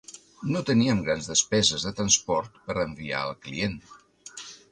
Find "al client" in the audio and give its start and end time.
3.27-3.79